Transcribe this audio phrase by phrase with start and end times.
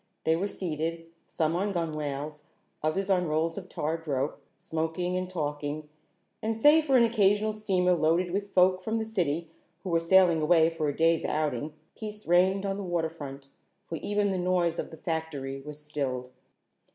[0.23, 2.41] They were seated, some on gunwales,
[2.81, 5.89] others on rolls of tarred rope, smoking and talking,
[6.41, 9.51] and save for an occasional steamer loaded with folk from the city
[9.83, 13.45] who were sailing away for a day's outing, peace reigned on the waterfront,
[13.85, 16.31] for even the noise of the factory was stilled.